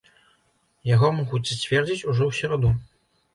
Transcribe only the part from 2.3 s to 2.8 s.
ў сераду.